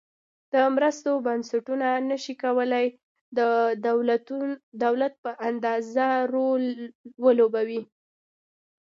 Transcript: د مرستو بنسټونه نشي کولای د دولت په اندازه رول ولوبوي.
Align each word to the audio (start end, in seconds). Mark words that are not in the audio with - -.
د 0.53 0.55
مرستو 0.75 1.11
بنسټونه 1.25 1.87
نشي 2.09 2.33
کولای 2.43 2.85
د 3.37 4.81
دولت 4.83 5.13
په 5.23 5.31
اندازه 5.49 6.05
رول 6.33 6.63
ولوبوي. 7.23 7.81